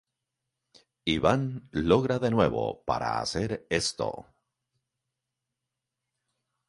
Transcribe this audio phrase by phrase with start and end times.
[1.13, 1.43] Ivan
[1.77, 4.25] logra de nuevo para hacer esto.